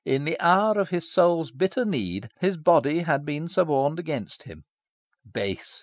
In 0.03 0.25
the 0.25 0.35
hour 0.39 0.79
of 0.79 0.89
his 0.89 1.11
soul's 1.13 1.51
bitter 1.51 1.85
need, 1.85 2.29
his 2.39 2.57
body 2.57 3.01
had 3.01 3.23
been 3.23 3.47
suborned 3.47 3.99
against 3.99 4.41
him. 4.41 4.63
Base! 5.31 5.79